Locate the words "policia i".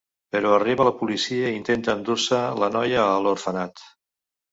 1.01-1.57